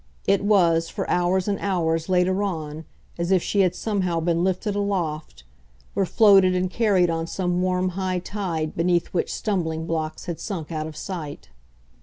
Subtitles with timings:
[0.25, 2.85] It was, for hours and hours, later on,
[3.19, 5.43] as if she had somehow been lifted aloft,
[5.93, 10.71] were floated and carried on some warm high tide beneath which stumbling blocks had sunk
[10.71, 11.49] out of sight.